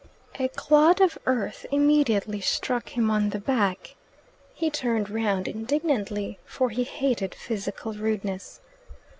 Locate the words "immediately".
1.71-2.41